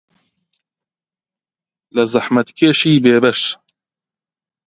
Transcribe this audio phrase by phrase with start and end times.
[1.95, 3.41] لە زەحمەتکێشی بێبەش